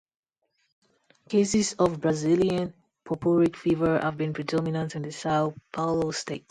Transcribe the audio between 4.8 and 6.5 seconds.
in the Sao Paulo state.